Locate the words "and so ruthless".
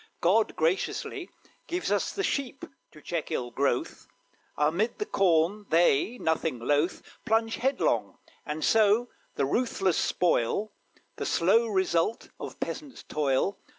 8.43-9.99